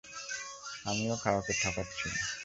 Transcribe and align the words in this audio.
আমিও 0.85 1.15
কাউকে 1.23 1.53
ঠকাচ্ছি 1.61 2.05
না। 2.13 2.21